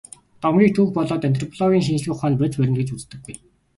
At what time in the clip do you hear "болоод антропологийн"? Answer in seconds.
0.97-1.85